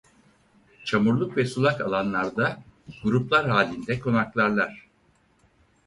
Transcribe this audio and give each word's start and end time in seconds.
Çamurluk 0.85 1.37
ve 1.37 1.45
sulak 1.45 1.81
alanlarda 1.81 2.63
gruplar 3.03 3.49
halinde 3.49 3.99
konaklarlar. 3.99 4.89